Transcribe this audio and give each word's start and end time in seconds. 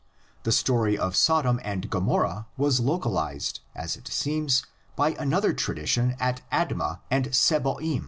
The 0.41 0.51
story 0.51 0.97
of 0.97 1.15
Sodom 1.15 1.59
and 1.63 1.87
Gomorrah 1.87 2.47
was 2.57 2.79
localised, 2.79 3.61
as 3.75 3.95
it 3.95 4.07
seems, 4.07 4.65
by 4.95 5.09
another 5.19 5.53
tradition 5.53 6.15
at 6.19 6.41
Adma 6.51 7.01
and 7.11 7.25
Sebo'im 7.27 7.83
(cp. 7.99 7.99